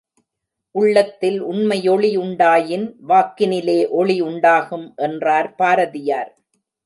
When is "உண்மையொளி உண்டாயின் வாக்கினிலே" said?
1.43-3.89